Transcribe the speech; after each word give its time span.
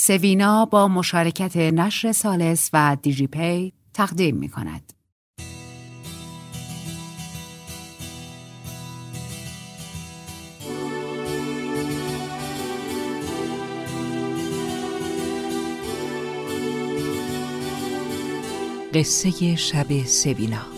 سوینا 0.00 0.64
با 0.64 0.88
مشارکت 0.88 1.56
نشر 1.56 2.12
سالس 2.12 2.70
و 2.72 2.96
دیجی 3.02 3.26
پی 3.26 3.72
تقدیم 3.94 4.36
می 4.36 4.48
کند. 4.48 4.92
قصه 18.94 19.56
شب 19.56 20.04
سوینا 20.04 20.77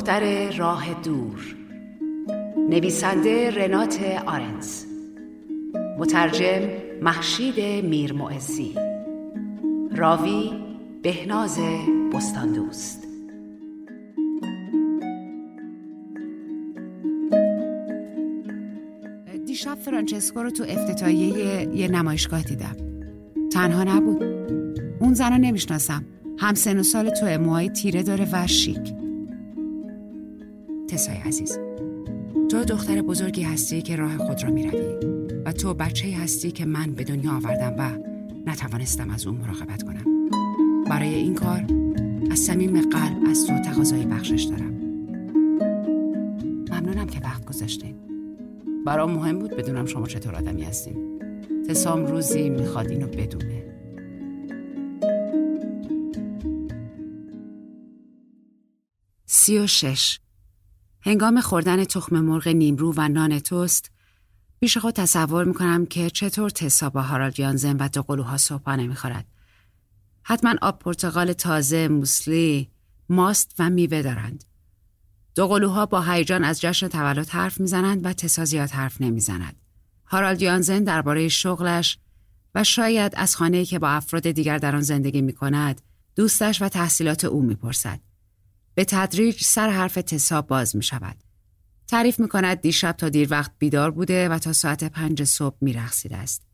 دختر 0.00 0.52
راه 0.56 1.02
دور. 1.02 1.56
نویسنده 2.70 3.50
رنات 3.50 4.00
آرنز. 4.26 4.84
مترجم 5.98 6.68
محشید 7.02 7.84
میرمعزی. 7.84 8.74
راوی 9.96 10.50
بهناز 11.02 11.58
بستاندوست. 12.12 13.06
دیشب 19.46 19.74
فرانچسکو 19.74 20.42
رو 20.42 20.50
تو 20.50 20.64
افتتاحیه 20.68 21.68
یه 21.74 21.88
نمایشگاه 21.88 22.42
دیدم. 22.42 22.76
تنها 23.52 23.84
نبود. 23.84 24.22
اون 25.00 25.14
زن 25.14 25.32
رو 25.32 25.38
نمی‌شناسم. 25.38 26.04
هم 26.38 26.54
سن 26.54 26.78
و 26.78 26.82
سال 26.82 27.10
تو 27.10 27.26
موهای 27.26 27.68
تیره 27.68 28.02
داره 28.02 28.28
و 28.32 28.46
شیک. 28.46 28.99
تسای 30.90 31.16
عزیز. 31.16 31.58
تو 32.50 32.64
دختر 32.64 33.02
بزرگی 33.02 33.42
هستی 33.42 33.82
که 33.82 33.96
راه 33.96 34.16
خود 34.18 34.42
را 34.42 34.50
می 34.50 34.70
و 35.44 35.52
تو 35.52 35.74
بچه 35.74 36.16
هستی 36.16 36.50
که 36.50 36.64
من 36.64 36.92
به 36.92 37.04
دنیا 37.04 37.32
آوردم 37.32 37.74
و 37.78 37.90
نتوانستم 38.50 39.10
از 39.10 39.26
اون 39.26 39.36
مراقبت 39.36 39.82
کنم. 39.82 40.28
برای 40.84 41.14
این 41.14 41.34
کار 41.34 41.64
از 42.30 42.38
صمیم 42.38 42.80
قلب 42.80 43.30
از 43.30 43.46
تو 43.46 43.58
تقاضای 43.58 44.06
بخشش 44.06 44.42
دارم. 44.42 44.74
ممنونم 46.70 47.06
که 47.06 47.20
وقت 47.20 47.44
گذاشتیم 47.44 47.94
برام 48.86 49.10
مهم 49.12 49.38
بود 49.38 49.56
بدونم 49.56 49.86
شما 49.86 50.06
چطور 50.06 50.36
آدمی 50.36 50.62
هستیم 50.62 50.96
تسام 51.68 52.06
روزی 52.06 52.50
می‌خواد 52.50 52.90
اینو 52.90 53.06
بدونه. 53.06 53.64
سی 59.26 59.58
و 59.58 59.66
شش. 59.66 60.18
هنگام 61.02 61.40
خوردن 61.40 61.84
تخم 61.84 62.20
مرغ 62.20 62.48
نیمرو 62.48 62.94
و 62.96 63.08
نان 63.08 63.38
توست 63.38 63.90
پیش 64.60 64.78
خود 64.78 64.94
تصور 64.94 65.44
می‌کنم 65.44 65.86
که 65.86 66.10
چطور 66.10 66.50
تسا 66.50 66.90
با 66.90 67.02
هارالد 67.02 67.40
یانزن 67.40 67.76
و 67.76 67.88
دو 67.88 68.36
صبحانه 68.36 68.86
می‌خورد. 68.86 69.26
حتما 70.22 70.54
آب 70.62 70.78
پرتقال 70.78 71.32
تازه، 71.32 71.88
موسلی، 71.88 72.70
ماست 73.08 73.54
و 73.58 73.70
میوه 73.70 74.02
دارند. 74.02 74.44
دو 75.34 75.86
با 75.86 76.02
هیجان 76.02 76.44
از 76.44 76.60
جشن 76.60 76.88
تولد 76.88 77.28
حرف 77.28 77.60
می‌زنند 77.60 78.06
و 78.06 78.12
تسا 78.12 78.44
زیاد 78.44 78.70
حرف 78.70 79.00
نمی‌زند. 79.00 79.56
هارالد 80.06 80.42
یانزن 80.42 80.84
درباره 80.84 81.28
شغلش 81.28 81.98
و 82.54 82.64
شاید 82.64 83.12
از 83.16 83.36
خانه‌ای 83.36 83.64
که 83.64 83.78
با 83.78 83.88
افراد 83.88 84.30
دیگر 84.30 84.58
در 84.58 84.76
آن 84.76 84.82
زندگی 84.82 85.20
می 85.20 85.32
کند، 85.32 85.80
دوستش 86.16 86.62
و 86.62 86.68
تحصیلات 86.68 87.24
او 87.24 87.42
می‌پرسد. 87.42 88.00
به 88.80 88.84
تدریج 88.84 89.42
سر 89.42 89.70
حرف 89.70 89.94
تسا 89.94 90.42
باز 90.42 90.76
می 90.76 90.82
شود. 90.82 91.16
تعریف 91.88 92.20
می 92.20 92.28
کند 92.28 92.60
دیشب 92.60 92.92
تا 92.92 93.08
دیر 93.08 93.28
وقت 93.30 93.52
بیدار 93.58 93.90
بوده 93.90 94.28
و 94.28 94.38
تا 94.38 94.52
ساعت 94.52 94.84
پنج 94.84 95.24
صبح 95.24 95.56
می 95.60 95.72
رخصیده 95.72 96.16
است. 96.16 96.46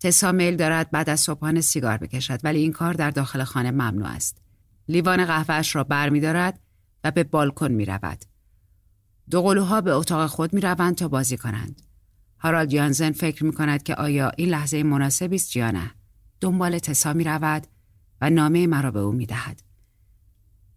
تسا 0.00 0.32
میل 0.32 0.56
دارد 0.56 0.90
بعد 0.90 1.10
از 1.10 1.20
صبحانه 1.20 1.60
سیگار 1.60 1.96
بکشد 1.96 2.40
ولی 2.44 2.58
این 2.58 2.72
کار 2.72 2.94
در 2.94 3.10
داخل 3.10 3.44
خانه 3.44 3.70
ممنوع 3.70 4.08
است. 4.08 4.36
لیوان 4.88 5.24
قهوهش 5.24 5.76
را 5.76 5.84
بر 5.84 6.08
می 6.08 6.20
دارد 6.20 6.60
و 7.04 7.10
به 7.10 7.24
بالکن 7.24 7.72
می 7.72 7.84
رود. 7.84 8.24
دو 9.30 9.42
قلوها 9.42 9.80
به 9.80 9.92
اتاق 9.92 10.26
خود 10.26 10.52
می 10.52 10.60
روند 10.60 10.94
تا 10.94 11.08
بازی 11.08 11.36
کنند. 11.36 11.82
هارالد 12.38 12.72
یانزن 12.72 13.12
فکر 13.12 13.44
می 13.44 13.52
کند 13.52 13.82
که 13.82 13.94
آیا 13.94 14.32
این 14.36 14.48
لحظه 14.48 14.82
مناسبی 14.82 15.36
است 15.36 15.56
یا 15.56 15.70
نه. 15.70 15.90
دنبال 16.40 16.78
تسا 16.78 17.12
می 17.12 17.24
رود 17.24 17.66
و 18.20 18.30
نامه 18.30 18.66
مرا 18.66 18.90
به 18.90 19.00
او 19.00 19.12
می 19.12 19.26
دهد. 19.26 19.69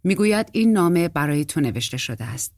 می‌گوید 0.03 0.50
این 0.52 0.74
نامه 0.74 1.08
برای 1.08 1.46
تو 1.46 1.62
نوشته 1.62 1.97
شده 1.97 2.24
است. 2.24 2.53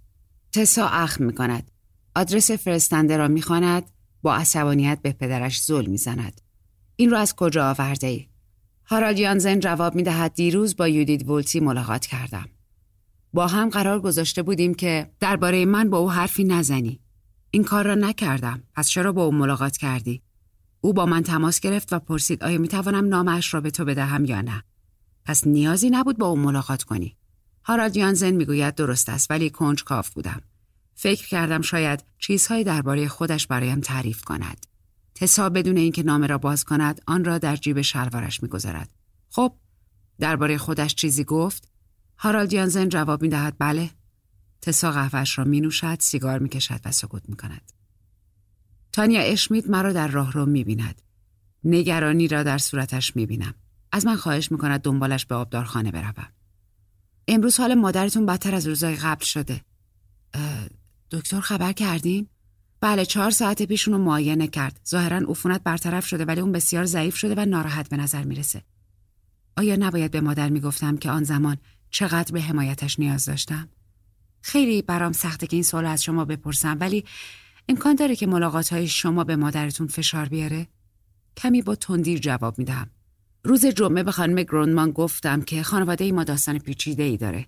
تسا 0.51 0.87
اخم 0.87 1.23
می 1.23 1.33
کند. 1.33 1.71
آدرس 2.15 2.51
فرستنده 2.51 3.17
را 3.17 3.27
می‌خواند 3.27 3.83
با 4.21 4.35
عصبانیت 4.35 4.99
به 5.01 5.11
پدرش 5.11 5.61
زل 5.61 5.85
می‌زند. 5.85 6.41
این 6.95 7.11
را 7.11 7.19
از 7.19 7.35
کجا 7.35 7.69
آورده 7.69 8.07
ای؟ 8.07 8.27
هارالد 8.85 9.19
یانزن 9.19 9.59
جواب 9.59 9.95
می 9.95 10.03
دهد 10.03 10.33
دیروز 10.33 10.75
با 10.75 10.87
یودید 10.87 11.29
ولتی 11.29 11.59
ملاقات 11.59 12.05
کردم. 12.05 12.45
با 13.33 13.47
هم 13.47 13.69
قرار 13.69 13.99
گذاشته 13.99 14.43
بودیم 14.43 14.73
که 14.73 15.11
درباره 15.19 15.65
من 15.65 15.89
با 15.89 15.97
او 15.97 16.11
حرفی 16.11 16.43
نزنی. 16.43 16.99
این 17.51 17.63
کار 17.63 17.85
را 17.85 17.95
نکردم. 17.95 18.63
پس 18.73 18.87
چرا 18.87 19.11
با 19.11 19.25
او 19.25 19.31
ملاقات 19.31 19.77
کردی؟ 19.77 20.21
او 20.81 20.93
با 20.93 21.05
من 21.05 21.23
تماس 21.23 21.59
گرفت 21.59 21.93
و 21.93 21.99
پرسید 21.99 22.43
آیا 22.43 22.57
می 22.57 22.67
توانم 22.67 23.07
نامش 23.07 23.53
را 23.53 23.61
به 23.61 23.71
تو 23.71 23.85
بدهم 23.85 24.25
یا 24.25 24.41
نه؟ 24.41 24.63
پس 25.25 25.47
نیازی 25.47 25.89
نبود 25.89 26.17
با 26.17 26.27
او 26.27 26.37
ملاقات 26.39 26.83
کنی. 26.83 27.17
هارالد 27.67 27.97
یانزن 27.97 28.31
می‌گوید 28.31 28.75
درست 28.75 29.09
است 29.09 29.31
ولی 29.31 29.49
کنج 29.49 29.83
کاف 29.83 30.09
بودم. 30.09 30.41
فکر 30.95 31.27
کردم 31.27 31.61
شاید 31.61 32.03
چیزهایی 32.19 32.63
درباره 32.63 33.07
خودش 33.07 33.47
برایم 33.47 33.81
تعریف 33.81 34.21
کند. 34.21 34.65
تسا 35.15 35.49
بدون 35.49 35.77
اینکه 35.77 36.03
نامه 36.03 36.27
را 36.27 36.37
باز 36.37 36.63
کند 36.63 37.01
آن 37.07 37.25
را 37.25 37.37
در 37.37 37.55
جیب 37.55 37.81
شلوارش 37.81 38.43
می‌گذارد. 38.43 38.89
خب 39.29 39.55
درباره 40.19 40.57
خودش 40.57 40.95
چیزی 40.95 41.23
گفت؟ 41.23 41.69
هارالد 42.17 42.53
یانزن 42.53 42.89
جواب 42.89 43.21
می 43.21 43.29
دهد 43.29 43.55
بله. 43.59 43.89
تسا 44.61 44.91
قهوهش 44.91 45.37
را 45.37 45.43
می 45.43 45.61
نوشد، 45.61 45.97
سیگار 45.99 46.39
می 46.39 46.49
کشد 46.49 46.79
و 46.85 46.91
سکوت 46.91 47.29
می 47.29 47.35
کند. 47.35 47.71
تانیا 48.91 49.21
اشمیت 49.21 49.69
مرا 49.69 49.93
در 49.93 50.07
راه 50.07 50.31
رو 50.31 50.45
می 50.45 50.63
بیند. 50.63 51.01
نگرانی 51.63 52.27
را 52.27 52.43
در 52.43 52.57
صورتش 52.57 53.15
می 53.15 53.25
بینم. 53.25 53.53
از 53.91 54.05
من 54.05 54.15
خواهش 54.15 54.51
می 54.51 54.57
کند 54.57 54.81
دنبالش 54.81 55.25
به 55.25 55.35
آبدارخانه 55.35 55.91
بروم. 55.91 56.27
امروز 57.27 57.57
حال 57.57 57.73
مادرتون 57.73 58.25
بدتر 58.25 58.55
از 58.55 58.67
روزای 58.67 58.95
قبل 58.95 59.25
شده 59.25 59.61
دکتر 61.11 61.39
خبر 61.39 61.71
کردین؟ 61.71 62.27
بله 62.81 63.05
چهار 63.05 63.31
ساعت 63.31 63.63
پیش 63.63 63.87
اونو 63.87 64.03
معاینه 64.03 64.47
کرد 64.47 64.79
ظاهرا 64.87 65.17
عفونت 65.17 65.63
برطرف 65.63 66.07
شده 66.07 66.25
ولی 66.25 66.41
اون 66.41 66.51
بسیار 66.51 66.85
ضعیف 66.85 67.15
شده 67.15 67.35
و 67.37 67.45
ناراحت 67.45 67.89
به 67.89 67.97
نظر 67.97 68.23
می‌رسه 68.23 68.63
آیا 69.57 69.75
نباید 69.79 70.11
به 70.11 70.21
مادر 70.21 70.49
می‌گفتم 70.49 70.97
که 70.97 71.11
آن 71.11 71.23
زمان 71.23 71.57
چقدر 71.89 72.31
به 72.31 72.41
حمایتش 72.41 72.99
نیاز 72.99 73.25
داشتم؟ 73.25 73.69
خیلی 74.41 74.81
برام 74.81 75.11
سخته 75.11 75.47
که 75.47 75.55
این 75.55 75.63
سوال 75.63 75.85
از 75.85 76.03
شما 76.03 76.25
بپرسم 76.25 76.77
ولی 76.79 77.05
امکان 77.69 77.95
داره 77.95 78.15
که 78.15 78.27
ملاقات 78.27 78.73
های 78.73 78.87
شما 78.87 79.23
به 79.23 79.35
مادرتون 79.35 79.87
فشار 79.87 80.29
بیاره؟ 80.29 80.67
کمی 81.37 81.61
با 81.61 81.75
تندیر 81.75 82.19
جواب 82.19 82.59
میدم. 82.59 82.89
روز 83.45 83.65
جمعه 83.65 84.03
به 84.03 84.11
خانم 84.11 84.43
گروندمان 84.43 84.91
گفتم 84.91 85.41
که 85.41 85.63
خانواده 85.63 86.03
ای 86.03 86.11
ما 86.11 86.23
داستان 86.23 86.59
پیچیده 86.59 87.03
ای 87.03 87.17
داره. 87.17 87.45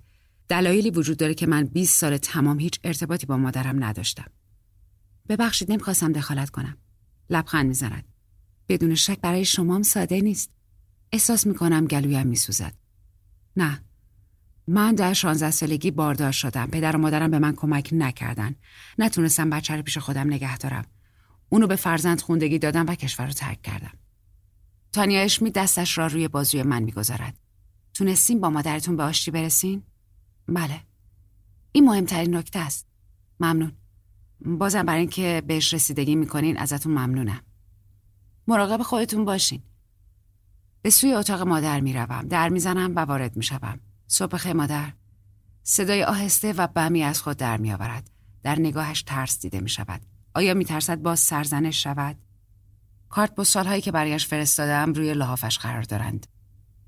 دلایلی 0.49 0.89
وجود 0.89 1.17
داره 1.17 1.33
که 1.33 1.47
من 1.47 1.63
20 1.63 1.99
سال 1.99 2.17
تمام 2.17 2.59
هیچ 2.59 2.79
ارتباطی 2.83 3.25
با 3.25 3.37
مادرم 3.37 3.83
نداشتم. 3.83 4.25
ببخشید 5.29 5.71
نمی‌خواستم 5.71 6.11
دخالت 6.11 6.49
کنم. 6.49 6.77
لبخند 7.29 7.65
می‌زند. 7.65 8.03
بدون 8.69 8.95
شک 8.95 9.21
برای 9.21 9.45
شمام 9.45 9.83
ساده 9.83 10.21
نیست. 10.21 10.51
احساس 11.11 11.47
می‌کنم 11.47 11.85
گلویم 11.85 12.27
میسوزد. 12.27 12.73
نه. 13.55 13.81
من 14.67 14.95
در 14.95 15.13
16 15.13 15.51
سالگی 15.51 15.91
باردار 15.91 16.31
شدم. 16.31 16.67
پدر 16.67 16.95
و 16.95 16.99
مادرم 16.99 17.31
به 17.31 17.39
من 17.39 17.55
کمک 17.55 17.89
نکردن. 17.91 18.55
نتونستم 18.99 19.49
بچه 19.49 19.75
رو 19.75 19.81
پیش 19.81 19.97
خودم 19.97 20.27
نگه 20.27 20.57
دارم. 20.57 20.85
اونو 21.49 21.67
به 21.67 21.75
فرزند 21.75 22.21
خوندگی 22.21 22.59
دادم 22.59 22.85
و 22.87 22.95
کشور 22.95 23.25
رو 23.27 23.33
ترک 23.33 23.61
کردم. 23.61 23.91
تانیا 24.91 25.21
اشمی 25.21 25.51
دستش 25.51 25.97
را 25.97 26.07
روی 26.07 26.27
بازوی 26.27 26.63
من 26.63 26.83
می‌گذارد. 26.83 27.37
تونستیم 27.93 28.39
با 28.39 28.49
مادرتون 28.49 28.95
به 28.95 29.03
آشتی 29.03 29.31
برسین؟ 29.31 29.83
بله. 30.47 30.81
این 31.71 31.85
مهمترین 31.85 32.35
نکته 32.35 32.59
است. 32.59 32.87
ممنون. 33.39 33.71
بازم 34.45 34.83
برای 34.83 34.99
اینکه 34.99 35.43
بهش 35.47 35.73
رسیدگی 35.73 36.15
می‌کنین 36.15 36.57
ازتون 36.57 36.91
ممنونم. 36.91 37.41
مراقب 38.47 38.81
خودتون 38.81 39.25
باشین. 39.25 39.61
به 40.81 40.89
سوی 40.89 41.13
اتاق 41.13 41.41
مادر 41.41 41.79
می‌روم. 41.79 42.27
در 42.27 42.49
می‌زنم 42.49 42.95
و 42.95 42.99
وارد 42.99 43.37
می‌شوم. 43.37 43.79
صبح 44.07 44.37
خیلی 44.37 44.53
مادر. 44.53 44.93
صدای 45.63 46.03
آهسته 46.03 46.53
و 46.53 46.67
بمی 46.67 47.03
از 47.03 47.21
خود 47.21 47.37
در 47.37 47.57
میآورد. 47.57 48.09
در 48.43 48.59
نگاهش 48.59 49.01
ترس 49.01 49.39
دیده 49.39 49.59
می 49.59 49.69
شود 49.69 50.01
آیا 50.33 50.53
می 50.53 50.65
ترسد 50.65 51.01
باز 51.01 51.19
سرزنش 51.19 51.83
شود؟ 51.83 52.15
کارت 53.09 53.35
پستال 53.35 53.65
هایی 53.65 53.81
که 53.81 53.91
برایش 53.91 54.27
فرستادم 54.27 54.93
روی 54.93 55.13
لحافش 55.13 55.57
قرار 55.57 55.81
دارند 55.81 56.27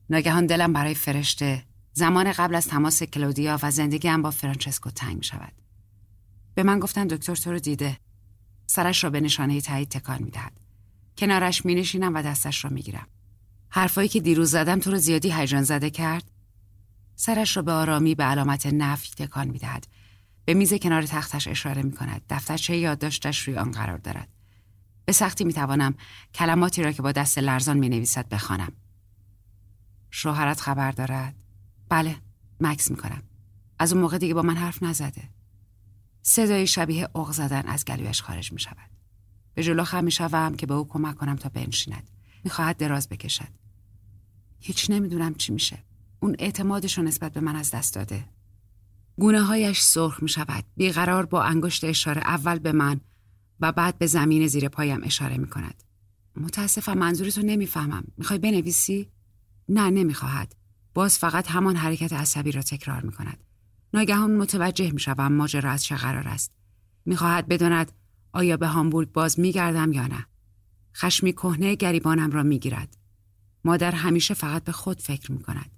ناگهان 0.10 0.45
دلم 0.45 0.74
برای 0.74 0.95
فرشته 0.95 1.63
زمان 1.94 2.31
قبل 2.31 2.56
از 2.56 2.68
تماس 2.68 3.04
کلودیا 3.04 3.60
و 3.63 3.71
زندگیم 3.71 4.21
با 4.21 4.31
فرانچسکو 4.31 4.89
تنگ 4.89 5.24
شود 5.24 5.54
به 6.54 6.63
من 6.63 6.80
گفتن 6.80 7.07
دکتر 7.07 7.36
تو 7.36 7.51
رو 7.51 7.60
دیده 7.60 7.98
سرش 8.68 9.04
را 9.04 9.10
به 9.10 9.21
نشانه 9.21 9.62
تایید 9.62 9.89
تکان 9.89 10.24
می 10.24 10.31
دهد. 10.31 10.60
کنارش 11.18 11.66
می 11.66 11.75
نشینم 11.75 12.16
و 12.16 12.21
دستش 12.21 12.63
را 12.63 12.69
می 12.69 12.81
گیرم. 12.81 13.07
حرفایی 13.69 14.07
که 14.07 14.19
دیروز 14.19 14.51
زدم 14.51 14.80
تو 14.80 14.92
رو 14.92 14.98
زیادی 14.98 15.31
هیجان 15.31 15.63
زده 15.63 15.89
کرد 15.89 16.24
سرش 17.16 17.57
را 17.57 17.63
به 17.63 17.71
آرامی 17.71 18.16
به 18.16 18.24
علامت 18.24 18.66
نفی 18.66 19.10
تکان 19.25 19.48
می 19.48 19.60
دهد. 19.60 19.88
به 20.45 20.54
میز 20.54 20.74
کنار 20.74 21.04
تختش 21.04 21.48
اشاره 21.48 21.81
می 21.83 21.92
کند. 21.92 22.21
دفترچه 22.30 22.77
یادداشتش 22.77 23.39
روی 23.48 23.57
آن 23.57 23.71
قرار 23.71 23.98
دارد. 23.98 24.27
به 25.09 25.13
سختی 25.13 25.44
می 25.44 25.53
توانم 25.53 25.95
کلماتی 26.33 26.83
را 26.83 26.91
که 26.91 27.01
با 27.01 27.11
دست 27.11 27.38
لرزان 27.38 27.77
می 27.77 27.89
نویسد 27.89 28.29
بخوانم. 28.29 28.71
شوهرت 30.11 30.59
خبر 30.59 30.91
دارد؟ 30.91 31.35
بله، 31.89 32.15
مکس 32.59 32.91
می 32.91 32.97
کنم. 32.97 33.23
از 33.79 33.94
اون 33.94 34.01
موقع 34.01 34.17
دیگه 34.17 34.33
با 34.33 34.41
من 34.41 34.57
حرف 34.57 34.83
نزده. 34.83 35.29
صدای 36.21 36.67
شبیه 36.67 37.09
اغ 37.15 37.31
زدن 37.31 37.61
از 37.67 37.85
گلویش 37.85 38.21
خارج 38.21 38.51
می 38.51 38.59
شود. 38.59 38.89
به 39.53 39.63
جلو 39.63 39.83
خم 39.83 40.03
می 40.03 40.11
شوم 40.11 40.56
که 40.56 40.65
به 40.65 40.73
او 40.73 40.88
کمک 40.88 41.15
کنم 41.15 41.35
تا 41.35 41.50
بنشیند. 41.50 42.09
می 42.44 42.50
خواهد 42.50 42.77
دراز 42.77 43.09
بکشد. 43.09 43.50
هیچ 44.59 44.89
نمی‌دونم 44.89 45.35
چی 45.35 45.53
میشه. 45.53 45.83
اون 46.19 46.35
اعتمادش 46.39 46.97
رو 46.97 47.03
نسبت 47.03 47.33
به 47.33 47.39
من 47.39 47.56
از 47.56 47.71
دست 47.71 47.95
داده. 47.95 48.25
گونه 49.17 49.41
هایش 49.41 49.81
سرخ 49.81 50.23
می 50.23 50.29
شود. 50.29 50.63
بیقرار 50.75 51.25
با 51.25 51.44
انگشت 51.44 51.83
اشاره 51.83 52.21
اول 52.21 52.59
به 52.59 52.71
من 52.71 53.01
و 53.59 53.71
بعد 53.71 53.97
به 53.97 54.07
زمین 54.07 54.47
زیر 54.47 54.69
پایم 54.69 55.03
اشاره 55.03 55.38
می 55.38 55.47
کند. 55.47 55.83
متاسفم 56.38 56.97
منظورتو 56.97 57.41
نمی‌فهمم. 57.41 58.03
می‌خوای 58.17 58.39
بنویسی؟ 58.39 59.09
نه 59.69 59.89
نمی‌خواهد. 59.89 60.56
باز 60.94 61.17
فقط 61.17 61.51
همان 61.51 61.75
حرکت 61.75 62.13
عصبی 62.13 62.51
را 62.51 62.61
تکرار 62.61 63.01
می 63.01 63.11
کند. 63.11 63.44
ناگهان 63.94 64.38
متوجه 64.38 64.91
می 64.91 65.00
شوم 65.00 65.33
ماجرا 65.33 65.71
از 65.71 65.83
چه 65.83 65.95
قرار 65.95 66.27
است. 66.27 66.51
می‌خواهد 67.06 67.47
بداند 67.47 67.91
آیا 68.33 68.57
به 68.57 68.67
هامبورگ 68.67 69.11
باز 69.11 69.39
میگردم 69.39 69.91
یا 69.91 70.07
نه. 70.07 70.25
خشمی 70.95 71.33
کهنه 71.33 71.75
گریبانم 71.75 72.31
را 72.31 72.44
می‌گیرد. 72.44 72.97
مادر 73.63 73.91
همیشه 73.91 74.33
فقط 74.33 74.63
به 74.63 74.71
خود 74.71 75.01
فکر 75.01 75.31
می 75.31 75.39
کند. 75.39 75.71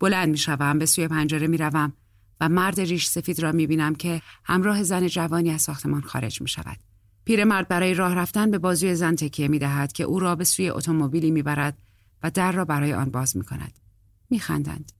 بلند 0.00 0.28
می 0.28 0.38
شوم 0.38 0.78
به 0.78 0.86
سوی 0.86 1.08
پنجره 1.08 1.46
می 1.46 1.56
روم 1.56 1.92
و 2.40 2.48
مرد 2.48 2.80
ریش 2.80 3.06
سفید 3.06 3.40
را 3.40 3.52
می 3.52 3.66
بینم 3.66 3.94
که 3.94 4.22
همراه 4.44 4.82
زن 4.82 5.06
جوانی 5.06 5.50
از 5.50 5.62
ساختمان 5.62 6.00
خارج 6.00 6.42
می 6.42 6.48
شود. 6.48 6.78
پیرمرد 7.24 7.68
برای 7.68 7.94
راه 7.94 8.14
رفتن 8.14 8.50
به 8.50 8.58
بازوی 8.58 8.94
زن 8.94 9.14
تکیه 9.14 9.48
می 9.48 9.58
دهد 9.58 9.92
که 9.92 10.04
او 10.04 10.20
را 10.20 10.36
به 10.36 10.44
سوی 10.44 10.70
اتومبیلی 10.70 11.30
می 11.30 11.42
برد 11.42 11.78
و 12.22 12.30
در 12.30 12.52
را 12.52 12.64
برای 12.64 12.92
آن 12.92 13.10
باز 13.10 13.36
می 13.36 13.44
کند. 13.44 13.78
می 14.30 14.40
خندند. 14.40 14.92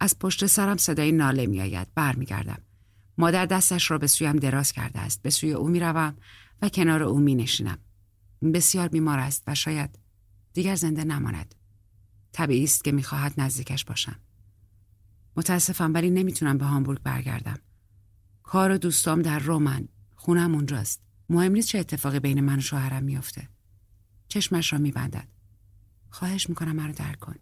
از 0.00 0.18
پشت 0.18 0.46
سرم 0.46 0.76
صدای 0.76 1.12
ناله 1.12 1.46
می 1.46 1.60
آید. 1.60 1.88
بر 1.94 2.16
می 2.16 2.26
گردم. 2.26 2.58
مادر 3.18 3.46
دستش 3.46 3.90
را 3.90 3.98
به 3.98 4.06
سویم 4.06 4.36
دراز 4.36 4.72
کرده 4.72 4.98
است. 4.98 5.22
به 5.22 5.30
سوی 5.30 5.52
او 5.52 5.68
می 5.68 5.80
روم 5.80 6.16
و 6.62 6.68
کنار 6.68 7.02
او 7.02 7.18
می 7.18 7.34
نشینم. 7.34 7.78
بسیار 8.54 8.88
بیمار 8.88 9.18
است 9.18 9.42
و 9.46 9.54
شاید 9.54 9.98
دیگر 10.52 10.74
زنده 10.74 11.04
نماند. 11.04 11.54
طبیعی 12.32 12.64
است 12.64 12.84
که 12.84 12.92
می‌خواهد 12.92 13.34
نزدیکش 13.40 13.84
باشم. 13.84 14.16
متاسفم 15.36 15.94
ولی 15.94 16.10
نمی‌تونم 16.10 16.58
به 16.58 16.64
هامبورگ 16.64 17.02
برگردم. 17.02 17.58
کار 18.42 18.70
و 18.70 18.78
دوستام 18.78 19.22
در 19.22 19.38
رومن. 19.38 19.88
خونم 20.16 20.54
اونجاست. 20.54 21.07
مهم 21.28 21.52
نیست 21.52 21.68
چه 21.68 21.78
اتفاقی 21.78 22.20
بین 22.20 22.40
من 22.40 22.58
و 22.58 22.60
شوهرم 22.60 23.04
میافته. 23.04 23.48
چشمش 24.28 24.72
را 24.72 24.78
میبندد. 24.78 25.28
خواهش 26.10 26.48
می‌کنم 26.48 26.76
مرا 26.76 26.92
درک 26.92 27.18
کن. 27.18 27.34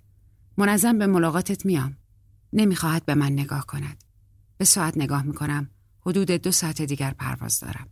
منظم 0.56 0.98
به 0.98 1.06
ملاقاتت 1.06 1.66
میام. 1.66 1.96
نمی‌خواهد 2.52 3.06
به 3.06 3.14
من 3.14 3.32
نگاه 3.32 3.66
کند. 3.66 4.04
به 4.58 4.64
ساعت 4.64 4.96
نگاه 4.96 5.22
می‌کنم. 5.22 5.70
حدود 6.00 6.30
دو 6.30 6.52
ساعت 6.52 6.82
دیگر 6.82 7.10
پرواز 7.10 7.60
دارم. 7.60 7.88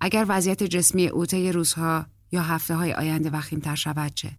اگر 0.00 0.26
وضعیت 0.28 0.62
جسمی 0.62 1.06
او 1.06 1.26
طی 1.26 1.52
روزها 1.52 2.06
یا 2.32 2.42
هفته 2.42 2.74
های 2.74 2.92
آینده 2.92 3.30
وخیمتر 3.30 3.74
شود 3.74 4.14
چه؟ 4.14 4.38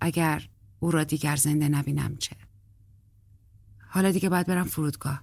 اگر 0.00 0.48
او 0.78 0.90
را 0.90 1.04
دیگر 1.04 1.36
زنده 1.36 1.68
نبینم 1.68 2.16
چه؟ 2.16 2.36
حالا 3.88 4.10
دیگه 4.10 4.28
باید 4.28 4.46
برم 4.46 4.64
فرودگاه. 4.64 5.22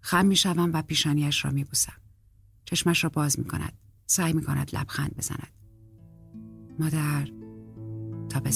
خم 0.00 0.26
می 0.26 0.36
شوم 0.36 0.70
و 0.72 0.82
پیشانیش 0.82 1.44
را 1.44 1.50
می 1.50 1.64
بوسم. 1.64 2.00
چشمش 2.64 3.04
را 3.04 3.10
باز 3.10 3.38
می 3.38 3.44
کند. 3.44 3.72
سعی 4.06 4.32
می 4.32 4.42
کند 4.42 4.70
لبخند 4.76 5.16
بزند. 5.16 5.48
مادر 6.78 7.28
تا 8.28 8.40
به 8.40 8.50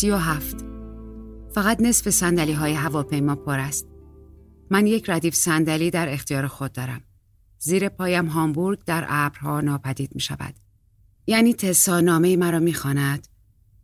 سی 0.00 0.10
و 0.10 0.16
هفت 0.16 0.56
فقط 1.54 1.80
نصف 1.80 2.10
سندلی 2.10 2.52
های 2.52 2.72
هواپیما 2.72 3.34
پر 3.34 3.58
است. 3.58 3.86
من 4.70 4.86
یک 4.86 5.10
ردیف 5.10 5.34
صندلی 5.34 5.90
در 5.90 6.12
اختیار 6.12 6.46
خود 6.46 6.72
دارم. 6.72 7.00
زیر 7.58 7.88
پایم 7.88 8.26
هامبورگ 8.26 8.78
در 8.86 9.06
ابرها 9.08 9.60
ناپدید 9.60 10.10
می 10.14 10.20
شود. 10.20 10.54
یعنی 11.26 11.54
تسا 11.54 12.00
نامه 12.00 12.36
مرا 12.36 12.58
می 12.58 12.74
خاند. 12.74 13.28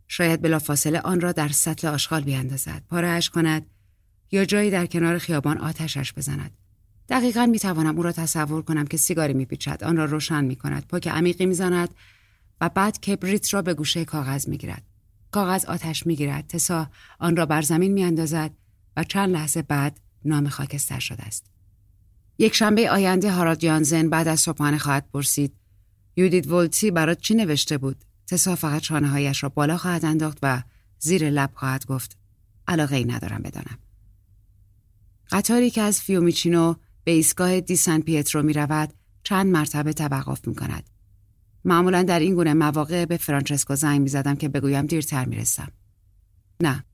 شاید 0.07 0.41
بلافاصله 0.41 0.99
آن 0.99 1.21
را 1.21 1.31
در 1.31 1.47
سطل 1.47 1.87
آشغال 1.87 2.21
بیاندازد، 2.21 2.83
پارهش 2.89 3.29
کند 3.29 3.65
یا 4.31 4.45
جایی 4.45 4.71
در 4.71 4.85
کنار 4.85 5.17
خیابان 5.17 5.57
آتشش 5.57 6.13
بزند. 6.13 6.51
دقیقا 7.09 7.45
می 7.45 7.59
توانم 7.59 7.97
او 7.97 8.03
را 8.03 8.11
تصور 8.11 8.61
کنم 8.61 8.85
که 8.85 8.97
سیگاری 8.97 9.33
می 9.33 9.45
پیچد، 9.45 9.83
آن 9.83 9.97
را 9.97 10.05
روشن 10.05 10.43
می 10.43 10.55
کند، 10.55 10.87
پاک 10.87 11.07
عمیقی 11.07 11.45
می 11.45 11.53
زند 11.53 11.89
و 12.61 12.69
بعد 12.69 12.99
کبریت 12.99 13.53
را 13.53 13.61
به 13.61 13.73
گوشه 13.73 14.05
کاغذ 14.05 14.47
می 14.47 14.57
گیرد. 14.57 14.96
کاغذ 15.37 15.65
آتش 15.65 16.07
می‌گیرد. 16.07 16.47
تسا 16.47 16.89
آن 17.19 17.35
را 17.35 17.45
بر 17.45 17.61
زمین 17.61 17.93
میاندازد 17.93 18.51
و 18.97 19.03
چند 19.03 19.29
لحظه 19.29 19.61
بعد 19.61 19.99
نامه 20.25 20.49
خاکستر 20.49 20.99
شده 20.99 21.23
است. 21.23 21.45
یک 22.37 22.53
شنبه 22.53 22.89
آینده 22.91 23.31
هاراد 23.31 23.59
جانزن 23.59 24.09
بعد 24.09 24.27
از 24.27 24.39
صبحانه 24.39 24.77
خواهد 24.77 25.09
پرسید 25.13 25.53
یودید 26.15 26.51
ولتی 26.51 26.91
برات 26.91 27.19
چی 27.19 27.35
نوشته 27.35 27.77
بود؟ 27.77 28.05
تسا 28.27 28.55
فقط 28.55 28.81
شانه 28.81 29.07
هایش 29.07 29.43
را 29.43 29.49
بالا 29.49 29.77
خواهد 29.77 30.05
انداخت 30.05 30.37
و 30.43 30.63
زیر 30.99 31.29
لب 31.29 31.49
خواهد 31.53 31.85
گفت 31.85 32.17
علاقه 32.67 32.95
ای 32.95 33.05
ندارم 33.05 33.41
بدانم. 33.41 33.77
قطاری 35.31 35.69
که 35.69 35.81
از 35.81 36.01
فیومیچینو 36.01 36.75
به 37.03 37.11
ایستگاه 37.11 37.59
دی 37.59 37.75
سن 37.75 37.99
پیترو 37.99 38.43
می 38.43 38.53
رود 38.53 38.93
چند 39.23 39.47
مرتبه 39.47 39.93
توقف 39.93 40.47
می 40.47 40.55
کند. 40.55 40.89
معمولا 41.67 42.03
در 42.03 42.19
این 42.19 42.35
گونه 42.35 42.53
مواقع 42.53 43.05
به 43.05 43.17
فرانچسکو 43.17 43.75
زنگ 43.75 44.01
می 44.01 44.07
زدم 44.07 44.35
که 44.35 44.49
بگویم 44.49 44.85
دیرتر 44.85 45.25
می 45.25 45.35
رسم. 45.35 45.71
نه. 46.61 46.85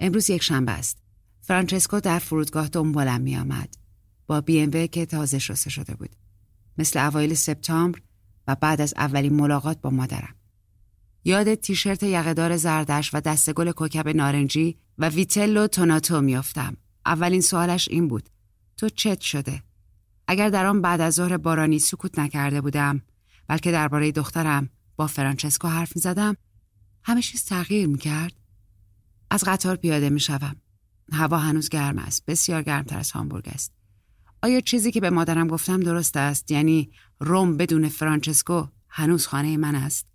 امروز 0.00 0.30
یک 0.30 0.42
شنبه 0.42 0.72
است. 0.72 0.98
فرانچسکو 1.40 2.00
در 2.00 2.18
فرودگاه 2.18 2.68
دنبالم 2.68 3.20
می 3.20 3.36
آمد. 3.36 3.74
با 4.26 4.40
بی 4.40 4.60
ام 4.60 4.86
که 4.86 5.06
تازه 5.06 5.38
شسته 5.38 5.70
شده 5.70 5.94
بود. 5.94 6.10
مثل 6.78 6.98
اوایل 6.98 7.34
سپتامبر 7.34 8.00
و 8.48 8.56
بعد 8.60 8.80
از 8.80 8.94
اولین 8.96 9.32
ملاقات 9.32 9.80
با 9.80 9.90
مادرم. 9.90 10.34
یاد 11.24 11.54
تیشرت 11.54 12.02
یقهدار 12.02 12.56
زردش 12.56 13.14
و 13.14 13.20
دست 13.20 13.52
گل 13.52 13.72
کوکب 13.72 14.08
نارنجی 14.08 14.78
و 14.98 15.08
vitello 15.08 15.66
tonnato 15.66 16.20
میافتم. 16.20 16.76
اولین 17.06 17.40
سوالش 17.40 17.88
این 17.88 18.08
بود. 18.08 18.28
تو 18.76 18.88
چت 18.88 19.20
شده؟ 19.20 19.62
اگر 20.26 20.50
در 20.50 20.66
آن 20.66 20.82
بعد 20.82 21.00
از 21.00 21.14
ظهر 21.14 21.36
بارانی 21.36 21.78
سکوت 21.78 22.18
نکرده 22.18 22.60
بودم 22.60 23.02
بلکه 23.48 23.72
درباره 23.72 24.12
دخترم 24.12 24.68
با 24.96 25.06
فرانچسکو 25.06 25.68
حرف 25.68 25.96
می 25.96 26.02
زدم 26.02 26.36
همه 27.04 27.22
چیز 27.22 27.44
تغییر 27.44 27.86
می 27.86 27.98
کرد. 27.98 28.32
از 29.30 29.44
قطار 29.46 29.76
پیاده 29.76 30.10
می 30.10 30.20
شوم. 30.20 30.56
هوا 31.12 31.38
هنوز 31.38 31.68
گرم 31.68 31.98
است. 31.98 32.26
بسیار 32.26 32.62
گرمتر 32.62 32.98
از 32.98 33.10
هامبورگ 33.10 33.48
است. 33.48 33.72
آیا 34.42 34.60
چیزی 34.60 34.90
که 34.90 35.00
به 35.00 35.10
مادرم 35.10 35.48
گفتم 35.48 35.80
درست 35.80 36.16
است؟ 36.16 36.50
یعنی 36.50 36.90
روم 37.20 37.56
بدون 37.56 37.88
فرانچسکو 37.88 38.66
هنوز 38.88 39.26
خانه 39.26 39.56
من 39.56 39.74
است؟ 39.74 40.06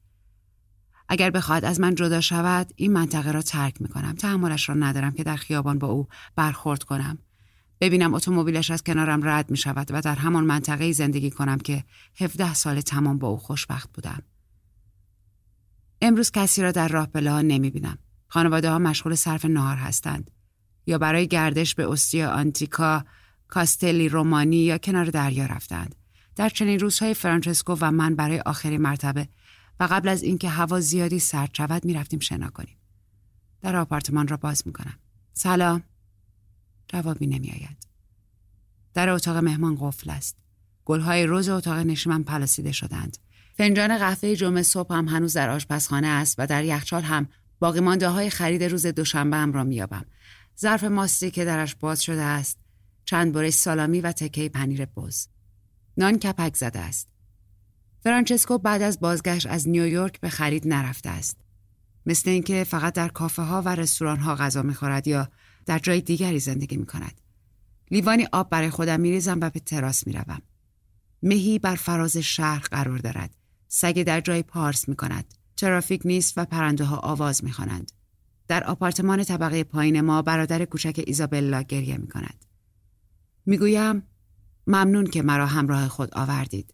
اگر 1.09 1.29
بخواهد 1.29 1.65
از 1.65 1.79
من 1.79 1.95
جدا 1.95 2.21
شود 2.21 2.73
این 2.75 2.93
منطقه 2.93 3.31
را 3.31 3.41
ترک 3.41 3.81
می 3.81 3.87
کنم. 3.87 4.15
تحملش 4.15 4.69
را 4.69 4.75
ندارم 4.75 5.11
که 5.11 5.23
در 5.23 5.35
خیابان 5.35 5.79
با 5.79 5.87
او 5.87 6.07
برخورد 6.35 6.83
کنم. 6.83 7.17
ببینم 7.81 8.13
اتومبیلش 8.13 8.71
از 8.71 8.83
کنارم 8.83 9.27
رد 9.27 9.51
می 9.51 9.57
شود 9.57 9.87
و 9.91 10.01
در 10.01 10.15
همان 10.15 10.43
منطقه 10.43 10.91
زندگی 10.91 11.31
کنم 11.31 11.57
که 11.57 11.83
17 12.19 12.53
سال 12.53 12.81
تمام 12.81 13.17
با 13.17 13.27
او 13.27 13.37
خوشبخت 13.37 13.89
بودم. 13.93 14.23
امروز 16.01 16.31
کسی 16.31 16.61
را 16.61 16.71
در 16.71 16.87
راه 16.87 17.07
پله 17.07 17.41
نمی 17.41 17.69
بینم. 17.69 17.97
خانواده 18.27 18.69
ها 18.69 18.79
مشغول 18.79 19.15
صرف 19.15 19.45
نهار 19.45 19.77
هستند. 19.77 20.31
یا 20.85 20.97
برای 20.97 21.27
گردش 21.27 21.75
به 21.75 21.91
استیا 21.91 22.29
آنتیکا، 22.29 23.05
کاستلی 23.47 24.09
رومانی 24.09 24.57
یا 24.57 24.77
کنار 24.77 25.05
دریا 25.05 25.45
رفتند. 25.45 25.95
در 26.35 26.49
چنین 26.49 26.79
روزهای 26.79 27.13
فرانچسکو 27.13 27.77
و 27.81 27.91
من 27.91 28.15
برای 28.15 28.39
آخرین 28.39 28.81
مرتبه 28.81 29.27
و 29.79 29.83
قبل 29.83 30.09
از 30.09 30.23
اینکه 30.23 30.49
هوا 30.49 30.79
زیادی 30.79 31.19
سرد 31.19 31.49
شود 31.53 31.85
می 31.85 31.93
رفتیم 31.93 32.19
شنا 32.19 32.49
کنیم. 32.49 32.77
در 33.61 33.75
آپارتمان 33.75 34.27
را 34.27 34.37
باز 34.37 34.67
می 34.67 34.73
کنم. 34.73 34.99
سلام. 35.33 35.83
جوابی 36.89 37.27
نمی 37.27 37.51
آید. 37.51 37.77
در 38.93 39.09
اتاق 39.09 39.37
مهمان 39.37 39.77
قفل 39.79 40.09
است. 40.09 40.37
گلهای 40.85 41.25
روز 41.25 41.49
اتاق 41.49 41.77
نشیمن 41.77 42.23
پلاسیده 42.23 42.71
شدند. 42.71 43.17
فنجان 43.57 43.97
قهوه 43.97 44.35
جمعه 44.35 44.63
صبح 44.63 44.95
هم 44.95 45.07
هنوز 45.07 45.33
در 45.33 45.49
آشپزخانه 45.49 46.07
است 46.07 46.35
و 46.37 46.47
در 46.47 46.63
یخچال 46.63 47.01
هم 47.01 47.27
باقی 47.59 47.79
مانده 47.79 48.09
های 48.09 48.29
خرید 48.29 48.63
روز 48.63 48.85
دوشنبه 48.85 49.37
هم 49.37 49.53
را 49.53 49.63
میابم. 49.63 50.05
ظرف 50.59 50.83
ماستی 50.83 51.31
که 51.31 51.45
درش 51.45 51.75
باز 51.75 52.03
شده 52.03 52.21
است. 52.21 52.57
چند 53.05 53.33
برش 53.33 53.53
سالامی 53.53 54.01
و 54.01 54.11
تکه 54.11 54.49
پنیر 54.49 54.85
بز. 54.85 55.27
نان 55.97 56.19
کپک 56.19 56.55
زده 56.55 56.79
است. 56.79 57.07
فرانچسکو 58.03 58.57
بعد 58.57 58.81
از 58.81 58.99
بازگشت 58.99 59.47
از 59.47 59.69
نیویورک 59.69 60.19
به 60.19 60.29
خرید 60.29 60.67
نرفته 60.67 61.09
است. 61.09 61.37
مثل 62.05 62.29
اینکه 62.29 62.63
فقط 62.63 62.93
در 62.93 63.07
کافه 63.07 63.41
ها 63.41 63.61
و 63.61 63.69
رستوران 63.75 64.19
ها 64.19 64.35
غذا 64.35 64.61
می‌خورد 64.61 65.07
یا 65.07 65.29
در 65.69 65.79
جای 65.79 66.01
دیگری 66.01 66.39
زندگی 66.39 66.77
می 66.77 66.85
کند. 66.85 67.21
لیوانی 67.91 68.27
آب 68.31 68.49
برای 68.49 68.69
خودم 68.69 68.99
میریزم 68.99 69.39
و 69.41 69.49
به 69.49 69.59
تراس 69.59 70.07
می‌روم. 70.07 70.41
مهی 71.23 71.59
بر 71.59 71.75
فراز 71.75 72.17
شهر 72.17 72.67
قرار 72.71 72.97
دارد. 72.97 73.35
سگ 73.67 74.03
در 74.03 74.21
جای 74.21 74.43
پارس 74.43 74.89
می 74.89 74.95
کند. 74.95 75.33
ترافیک 75.57 76.01
نیست 76.05 76.33
و 76.37 76.45
پرنده 76.45 76.85
ها 76.85 76.97
آواز 76.97 77.43
می 77.43 77.51
خوانند. 77.51 77.91
در 78.47 78.63
آپارتمان 78.63 79.23
طبقه 79.23 79.63
پایین 79.63 80.01
ما 80.01 80.21
برادر 80.21 80.65
کوچک 80.65 81.03
ایزابلا 81.07 81.61
گریه 81.61 81.97
می 81.97 82.07
کند. 82.07 82.45
می‌گویم 83.45 84.03
ممنون 84.67 85.05
که 85.05 85.21
مرا 85.21 85.45
همراه 85.45 85.87
خود 85.87 86.09
آوردید. 86.13 86.73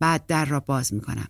بعد 0.00 0.26
در 0.26 0.44
را 0.44 0.60
باز 0.60 0.94
می 0.94 1.00
کنم. 1.00 1.28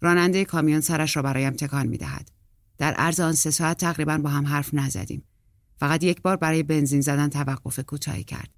راننده 0.00 0.44
کامیون 0.44 0.80
سرش 0.80 1.16
را 1.16 1.22
برایم 1.22 1.52
تکان 1.52 1.86
می 1.86 1.98
دهد. 1.98 2.30
در 2.78 2.94
عرض 2.94 3.20
آن 3.20 3.32
سه 3.32 3.50
ساعت 3.50 3.78
تقریبا 3.78 4.18
با 4.18 4.30
هم 4.30 4.46
حرف 4.46 4.74
نزدیم. 4.74 5.24
فقط 5.76 6.04
یک 6.04 6.22
بار 6.22 6.36
برای 6.36 6.62
بنزین 6.62 7.00
زدن 7.00 7.28
توقف 7.28 7.80
کوتاهی 7.80 8.24
کرد. 8.24 8.50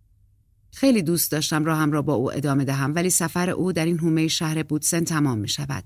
خیلی 0.73 1.03
دوست 1.03 1.33
داشتم 1.33 1.65
راهم 1.65 1.93
را 1.93 2.03
با 2.03 2.15
او 2.15 2.33
ادامه 2.33 2.65
دهم 2.65 2.95
ولی 2.95 3.11
سفر 3.11 3.51
او 3.51 3.73
در 3.73 3.85
این 3.85 3.99
حومه 3.99 4.29
شهر 4.29 4.63
بودسن 4.63 5.05
تمام 5.05 5.39
می 5.39 5.49
شود. 5.49 5.85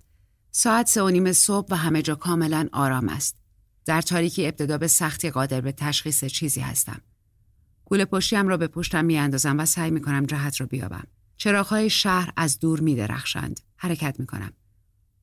ساعت 0.50 0.88
سه 0.88 1.02
و 1.02 1.08
نیم 1.08 1.32
صبح 1.32 1.68
و 1.70 1.76
همه 1.76 2.02
جا 2.02 2.14
کاملا 2.14 2.68
آرام 2.72 3.08
است. 3.08 3.36
در 3.84 4.00
تاریکی 4.00 4.46
ابتدا 4.46 4.78
به 4.78 4.86
سختی 4.86 5.30
قادر 5.30 5.60
به 5.60 5.72
تشخیص 5.72 6.24
چیزی 6.24 6.60
هستم. 6.60 7.00
گول 7.84 8.04
پشتیم 8.04 8.48
را 8.48 8.56
به 8.56 8.66
پشتم 8.66 9.04
می 9.04 9.18
اندازم 9.18 9.58
و 9.58 9.66
سعی 9.66 9.90
می 9.90 10.00
کنم 10.00 10.26
جهت 10.26 10.60
را 10.60 10.66
بیابم. 10.66 11.04
چراغهای 11.36 11.90
شهر 11.90 12.32
از 12.36 12.58
دور 12.58 12.80
می 12.80 12.94
درخشند. 12.94 13.60
حرکت 13.76 14.20
می 14.20 14.26
کنم. 14.26 14.52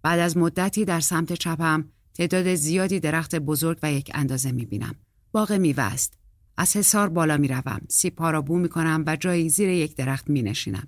بعد 0.01 0.19
از 0.19 0.37
مدتی 0.37 0.85
در 0.85 0.99
سمت 0.99 1.33
چپم 1.33 1.89
تعداد 2.13 2.55
زیادی 2.55 2.99
درخت 2.99 3.35
بزرگ 3.35 3.79
و 3.83 3.91
یک 3.91 4.11
اندازه 4.13 4.51
می 4.51 4.65
بینم. 4.65 4.95
باغ 5.31 5.51
میوه 5.51 5.83
است. 5.83 6.13
از 6.57 6.75
حصار 6.75 7.09
بالا 7.09 7.37
می 7.37 7.47
روم. 7.47 7.81
سیب 7.89 8.23
را 8.23 8.41
بو 8.41 8.57
می 8.57 8.69
کنم 8.69 9.03
و 9.07 9.15
جایی 9.15 9.49
زیر 9.49 9.69
یک 9.69 9.95
درخت 9.95 10.29
می 10.29 10.41
نشینم. 10.41 10.87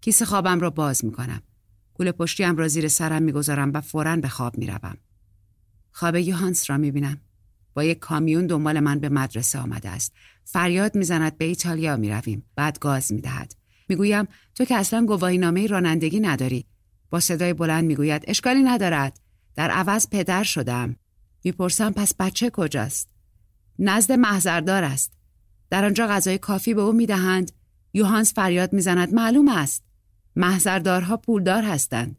کیسه 0.00 0.24
خوابم 0.24 0.60
را 0.60 0.70
باز 0.70 1.04
می 1.04 1.12
کنم. 1.12 1.42
گول 1.94 2.12
پشتیم 2.12 2.56
را 2.56 2.68
زیر 2.68 2.88
سرم 2.88 3.22
می 3.22 3.32
گذارم 3.32 3.70
و 3.74 3.80
فوراً 3.80 4.16
به 4.16 4.28
خواب 4.28 4.58
می 4.58 4.66
روم. 4.66 4.96
خواب 5.92 6.16
یوهانس 6.16 6.70
را 6.70 6.76
می 6.76 6.90
بینم. 6.90 7.20
با 7.74 7.84
یک 7.84 7.98
کامیون 7.98 8.46
دنبال 8.46 8.80
من 8.80 8.98
به 8.98 9.08
مدرسه 9.08 9.58
آمده 9.58 9.88
است. 9.88 10.12
فریاد 10.44 10.96
می‌زند 10.96 11.38
به 11.38 11.44
ایتالیا 11.44 11.96
می 11.96 12.10
رویم. 12.10 12.44
بعد 12.56 12.78
گاز 12.78 13.12
می 13.12 13.20
دهد. 13.20 13.54
می 13.88 13.96
گویم 13.96 14.28
تو 14.54 14.64
که 14.64 14.76
اصلا 14.76 15.06
گواهی 15.06 15.38
نامه 15.38 15.66
رانندگی 15.66 16.20
نداری. 16.20 16.66
با 17.10 17.20
صدای 17.20 17.52
بلند 17.52 17.84
می 17.84 17.96
گوید 17.96 18.24
اشکالی 18.28 18.62
ندارد. 18.62 19.20
در 19.54 19.70
عوض 19.70 20.08
پدر 20.10 20.42
شدم. 20.42 20.96
می‌پرسم 21.44 21.92
پس 21.92 22.14
بچه 22.14 22.50
کجاست؟ 22.50 23.13
نزد 23.78 24.12
محضردار 24.12 24.84
است. 24.84 25.12
در 25.70 25.84
آنجا 25.84 26.06
غذای 26.06 26.38
کافی 26.38 26.74
به 26.74 26.80
او 26.80 26.92
می‌دهند. 26.92 27.52
یوهانس 27.94 28.34
فریاد 28.34 28.72
می‌زند 28.72 29.14
معلوم 29.14 29.48
است. 29.48 29.82
محضردارها 30.36 31.16
پولدار 31.16 31.62
هستند. 31.62 32.16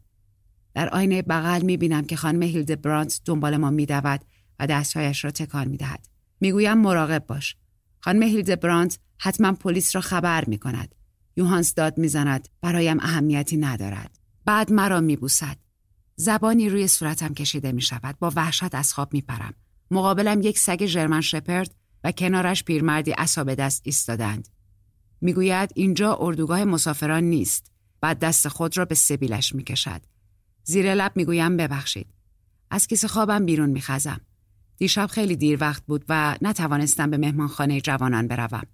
در 0.74 0.88
آینه 0.88 1.22
بغل 1.22 1.62
می‌بینم 1.62 2.04
که 2.04 2.16
خانم 2.16 2.42
هیلد 2.42 2.82
برانت 2.82 3.20
دنبال 3.24 3.56
ما 3.56 3.70
میدود 3.70 4.20
و 4.58 4.66
دستهایش 4.66 5.24
را 5.24 5.30
تکان 5.30 5.68
می‌دهد. 5.68 6.08
می‌گویم 6.40 6.78
مراقب 6.78 7.26
باش. 7.26 7.56
خانم 8.00 8.22
هیلد 8.22 8.60
برانت 8.60 8.98
حتما 9.18 9.52
پلیس 9.52 9.94
را 9.94 10.00
خبر 10.00 10.44
می‌کند. 10.44 10.94
یوهانس 11.36 11.74
داد 11.74 11.98
می‌زند 11.98 12.48
برایم 12.60 13.00
اهمیتی 13.00 13.56
ندارد. 13.56 14.18
بعد 14.44 14.72
مرا 14.72 15.00
میبوسد. 15.00 15.56
زبانی 16.16 16.68
روی 16.68 16.88
صورتم 16.88 17.34
کشیده 17.34 17.72
می 17.72 17.82
شود. 17.82 18.18
با 18.18 18.32
وحشت 18.36 18.74
از 18.74 18.94
خواب 18.94 19.14
می 19.14 19.20
پرم. 19.20 19.54
مقابلم 19.90 20.40
یک 20.42 20.58
سگ 20.58 20.86
ژرمن 20.86 21.20
شپرد 21.20 21.74
و 22.04 22.12
کنارش 22.12 22.64
پیرمردی 22.64 23.10
عصا 23.10 23.44
دست 23.44 23.82
ایستادند. 23.84 24.48
می‌گوید 25.20 25.70
اینجا 25.74 26.16
اردوگاه 26.20 26.64
مسافران 26.64 27.24
نیست. 27.24 27.72
بعد 28.00 28.18
دست 28.18 28.48
خود 28.48 28.78
را 28.78 28.84
به 28.84 28.94
سبیلش 28.94 29.54
می‌کشد. 29.54 30.00
زیر 30.64 30.94
لب 30.94 31.12
می‌گویم 31.14 31.56
ببخشید. 31.56 32.06
از 32.70 32.86
کیسه 32.86 33.08
خوابم 33.08 33.46
بیرون 33.46 33.70
میخزم. 33.70 34.20
دیشب 34.76 35.06
خیلی 35.06 35.36
دیر 35.36 35.58
وقت 35.60 35.86
بود 35.86 36.04
و 36.08 36.36
نتوانستم 36.42 37.10
به 37.10 37.16
مهمانخانه 37.16 37.80
جوانان 37.80 38.28
بروم. 38.28 38.66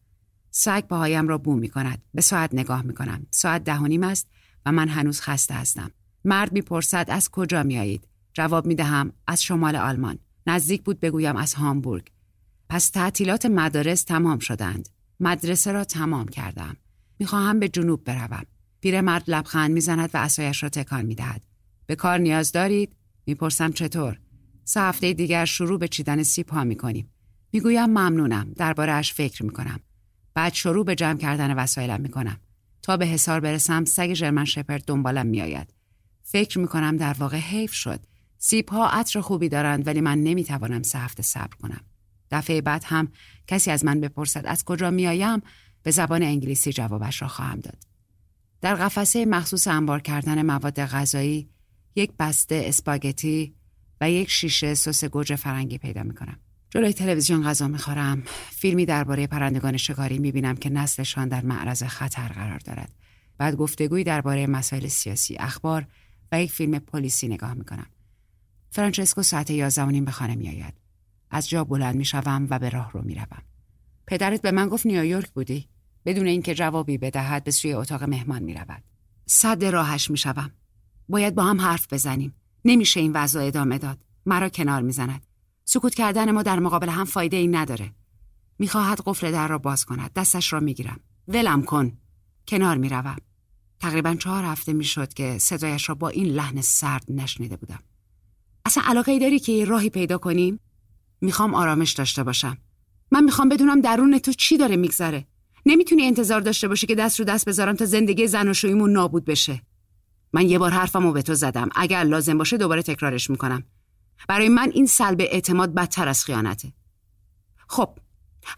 سگ 0.50 0.81
پاهایم 0.87 1.28
را 1.28 1.38
بو 1.38 1.57
می 1.57 1.69
کند. 1.69 2.02
به 2.14 2.21
ساعت 2.21 2.54
نگاه 2.54 2.83
می 2.83 2.95
کنم. 2.95 3.26
ساعت 3.31 3.64
ده 3.64 3.76
و 3.76 3.87
نیم 3.87 4.02
است 4.02 4.28
و 4.66 4.73
من 4.73 4.88
هنوز 4.88 5.21
خسته 5.21 5.54
هستم. 5.54 5.90
مرد 6.25 6.52
می‌پرسد 6.52 7.07
از 7.09 7.28
کجا 7.28 7.62
میایید؟ 7.62 8.09
جواب 8.33 8.66
می 8.66 8.75
دهم 8.75 9.12
از 9.26 9.42
شمال 9.42 9.76
آلمان. 9.76 10.19
نزدیک 10.47 10.83
بود 10.83 11.01
بگویم 11.01 11.37
از 11.37 11.55
هامبورگ. 11.55 12.07
پس 12.69 12.89
تعطیلات 12.89 13.47
مدارس 13.47 14.03
تمام 14.03 14.39
شدند. 14.39 14.89
مدرسه 15.21 15.73
را 15.73 15.85
تمام 15.85 16.29
کردم. 16.29 16.77
می‌خواهم 17.19 17.61
به 17.61 17.69
جنوب 17.69 18.05
بروم. 18.05 18.45
پیرمرد 18.81 19.25
لبخند 19.31 19.71
می‌زند 19.71 20.11
و 20.15 20.19
اسایش 20.19 20.63
را 20.63 20.69
تکان 20.69 21.05
می‌دهد. 21.05 21.43
به 21.87 21.95
کار 21.95 22.19
نیاز 22.19 22.53
دارید؟ 22.53 22.97
می‌پرسم 23.27 23.73
چطور؟ 23.73 24.19
سه 24.65 24.81
هفته 24.81 25.13
دیگر 25.13 25.45
شروع 25.45 25.79
به 25.79 25.89
چیدن 25.89 26.23
سیب 26.23 26.49
ها 26.49 26.65
می‌کنیم. 26.65 27.11
می‌گویم 27.53 27.87
ممنونم. 27.87 28.53
درباره 28.57 28.93
اش 28.93 29.15
فکر 29.15 29.43
می‌کنم. 29.43 29.81
بعد 30.35 30.55
شروع 30.55 30.85
به 30.85 30.95
جمع 30.95 31.19
کردن 31.19 31.57
وسایلم 31.57 32.01
می‌کنم. 32.01 32.41
تا 32.83 32.97
به 32.97 33.07
حصار 33.07 33.41
برسم 33.41 33.85
سگ 33.85 34.15
ژرمن 34.15 34.45
شپرد 34.45 34.85
دنبالم 34.85 35.27
میآید. 35.27 35.75
فکر 36.23 36.59
می‌کنم 36.59 36.97
در 36.97 37.13
واقع 37.13 37.39
حیف 37.39 37.73
شد. 37.73 38.01
سیب 38.45 38.69
ها 38.69 38.89
عطر 38.89 39.21
خوبی 39.21 39.49
دارند 39.49 39.87
ولی 39.87 40.01
من 40.01 40.19
نمی‌توانم 40.19 40.83
سه 40.83 40.99
هفته 40.99 41.23
صبر 41.23 41.57
کنم. 41.63 41.81
دفعه 42.31 42.61
بعد 42.61 42.85
هم 42.87 43.09
کسی 43.47 43.71
از 43.71 43.85
من 43.85 44.01
بپرسد 44.01 44.47
از 44.47 44.65
کجا 44.65 44.91
میآیم 44.91 45.43
به 45.83 45.91
زبان 45.91 46.23
انگلیسی 46.23 46.73
جوابش 46.73 47.23
را 47.23 47.29
خواهم 47.29 47.61
داد. 47.61 47.83
در 48.61 48.75
قفسه 48.75 49.25
مخصوص 49.25 49.69
انبار 49.69 50.01
کردن 50.01 50.43
مواد 50.43 50.81
غذایی 50.81 51.49
یک 51.95 52.13
بسته 52.19 52.63
اسپاگتی 52.67 53.55
و 54.01 54.11
یک 54.11 54.31
شیشه 54.31 54.75
سس 54.75 55.05
گوجه 55.05 55.37
فرنگی 55.37 55.79
پیدا 55.79 56.03
می 56.03 56.15
کنم. 56.15 56.39
جلوی 56.71 56.93
تلویزیون 56.93 57.45
غذا 57.45 57.69
می‌خورم. 57.69 58.23
فیلمی 58.51 58.87
درباره 58.87 59.27
پرندگان 59.27 59.77
شکاری 59.77 60.19
می‌بینم 60.19 60.57
که 60.57 60.71
نسلشان 60.71 61.29
در 61.29 61.45
معرض 61.45 61.83
خطر 61.83 62.29
قرار 62.29 62.59
دارد. 62.59 62.93
بعد 63.39 63.57
گفتگویی 63.57 64.05
درباره 64.05 64.47
مسائل 64.47 64.89
سیاسی، 64.89 65.37
اخبار 65.37 65.87
و 66.33 66.43
یک 66.43 66.53
فیلم 66.53 66.79
پلیسی 66.79 67.29
نگاه 67.29 67.55
می‌کنم. 67.55 67.87
فرانچسکو 68.75 69.23
ساعت 69.23 69.50
یازده 69.50 69.85
و 69.85 69.91
نیم 69.91 70.05
به 70.05 70.11
خانه 70.11 70.35
میآید. 70.35 70.75
از 71.31 71.49
جا 71.49 71.64
بلند 71.64 71.95
می‌شوم 71.95 72.47
و 72.50 72.59
به 72.59 72.69
راه 72.69 72.93
رو 72.93 73.02
می‌روم. 73.02 73.43
پدرت 74.07 74.43
به 74.43 74.50
من 74.50 74.69
گفت 74.69 74.87
نیویورک 74.87 75.31
بودی. 75.31 75.69
بدون 76.05 76.26
اینکه 76.26 76.55
جوابی 76.55 76.99
بدهد 76.99 77.45
به 77.45 77.50
سوی 77.50 77.73
اتاق 77.73 78.02
مهمان 78.02 78.43
می‌رود. 78.43 78.83
صد 79.26 79.64
راهش 79.64 80.11
می‌شوم. 80.11 80.50
باید 81.09 81.35
با 81.35 81.45
هم 81.45 81.61
حرف 81.61 81.93
بزنیم. 81.93 82.35
نمیشه 82.64 83.00
این 83.00 83.12
وضع 83.12 83.41
ادامه 83.41 83.79
داد. 83.79 84.05
مرا 84.26 84.49
کنار 84.49 84.83
می‌زند. 84.83 85.26
سکوت 85.64 85.95
کردن 85.95 86.31
ما 86.31 86.43
در 86.43 86.59
مقابل 86.59 86.88
هم 86.88 87.05
فایده 87.05 87.37
ای 87.37 87.49
نداره. 87.49 87.93
می‌خواهد 88.59 89.00
قفل 89.07 89.33
در 89.33 89.49
را 89.49 89.59
باز 89.59 89.85
کند. 89.85 90.12
دستش 90.12 90.52
را 90.52 90.61
می‌گیرم. 90.61 91.00
ولم 91.29 91.62
کن. 91.62 91.93
کنار 92.49 92.76
می‌روم. 92.76 93.17
تقریبا 93.81 94.14
چهار 94.14 94.45
هفته 94.45 94.73
می‌شد 94.73 95.12
که 95.12 95.38
صدایش 95.38 95.88
را 95.88 95.95
با 95.95 96.09
این 96.09 96.26
لحن 96.26 96.61
سرد 96.61 97.05
نشنیده 97.09 97.57
بودم. 97.57 97.81
اصلا 98.64 98.83
علاقه 98.87 99.19
داری 99.19 99.38
که 99.38 99.52
یه 99.52 99.64
راهی 99.64 99.90
پیدا 99.90 100.19
کنیم؟ 100.19 100.61
می‌خوام 101.21 101.54
آرامش 101.54 101.92
داشته 101.92 102.23
باشم. 102.23 102.59
من 103.11 103.25
می‌خوام 103.25 103.49
بدونم 103.49 103.81
درون 103.81 104.19
تو 104.19 104.33
چی 104.33 104.57
داره 104.57 104.76
میگذره. 104.76 105.26
نمی‌تونی 105.66 106.02
انتظار 106.02 106.40
داشته 106.40 106.69
باشی 106.69 106.87
که 106.87 106.95
دست 106.95 107.19
رو 107.19 107.25
دست 107.25 107.49
بذارم 107.49 107.76
تا 107.76 107.85
زندگی 107.85 108.26
زن 108.26 108.49
و 108.49 108.54
شویمون 108.54 108.92
نابود 108.92 109.25
بشه. 109.25 109.62
من 110.33 110.49
یه 110.49 110.59
بار 110.59 110.71
حرفمو 110.71 111.12
به 111.12 111.23
تو 111.23 111.35
زدم. 111.35 111.69
اگر 111.75 112.04
لازم 112.04 112.38
باشه 112.38 112.57
دوباره 112.57 112.83
تکرارش 112.83 113.31
می‌کنم. 113.31 113.64
برای 114.28 114.49
من 114.49 114.71
این 114.75 114.87
سلب 114.87 115.21
اعتماد 115.21 115.75
بدتر 115.75 116.09
از 116.09 116.25
خیانته. 116.25 116.73
خب 117.69 117.99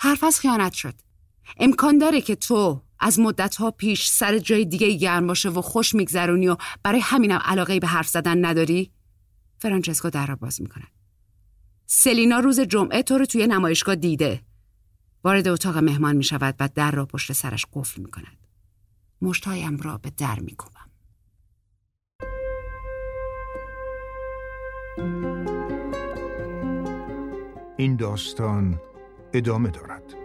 حرف 0.01 0.25
از 0.25 0.41
خیانت 0.41 0.73
شد. 0.73 0.95
امکان 1.57 1.99
داره 1.99 2.21
که 2.21 2.37
تو 2.37 2.83
از 3.01 3.21
مدت 3.21 3.57
ها 3.57 3.71
پیش 3.71 4.07
سر 4.07 4.39
جای 4.39 4.65
دیگه 4.65 4.93
گرم 4.93 5.27
باشه 5.27 5.49
و 5.49 5.61
خوش 5.61 5.95
میگذرونی 5.95 6.49
و 6.49 6.57
برای 6.83 7.01
همینم 7.01 7.41
علاقه 7.45 7.81
به 7.81 7.87
حرف 7.87 8.09
زدن 8.09 8.45
نداری؟ 8.45 8.91
فرانچسکو 9.65 10.11
در 10.11 10.27
را 10.27 10.37
باز 10.37 10.63
می‌کنه 10.63 10.85
سلینا 11.87 12.39
روز 12.39 12.61
جمعه 12.61 13.03
تو 13.03 13.19
رو 13.19 13.27
توی 13.27 13.47
نمایشگاه 13.47 13.95
دیده. 13.95 14.41
وارد 15.25 15.49
اتاق 15.49 15.79
مهمان 15.79 16.17
می 16.17 16.25
شود 16.25 16.55
و 16.61 16.69
در 16.75 16.91
را 16.91 17.07
پشت 17.07 17.33
سرش 17.33 17.67
قفل 17.73 18.03
می 18.03 18.11
کند 18.11 18.37
مشتایم 19.23 19.77
را 19.77 19.99
به 19.99 20.11
در 20.11 20.39
می 20.41 20.57
کوبم. 20.57 20.91
این 27.77 27.97
داستان 27.97 28.81
ادامه 29.33 29.71
دارد. 29.71 30.24